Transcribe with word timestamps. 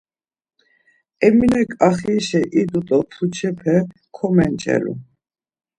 Eminek 1.25 1.69
axirişa 1.87 2.41
idu 2.59 2.81
do 2.87 2.99
pucepe 3.11 3.75
komenç̌elu. 4.15 4.93